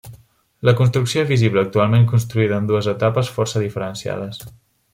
La 0.67 0.71
construcció 0.79 1.25
visible 1.31 1.63
actualment 1.67 2.07
construïda 2.13 2.59
en 2.63 2.71
dues 2.71 2.89
etapes 2.95 3.33
força 3.37 3.63
diferenciades. 3.67 4.43